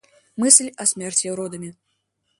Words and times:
Мысль 0.43 0.71
о 0.77 0.87
смерти 0.87 1.27
родами. 1.27 1.75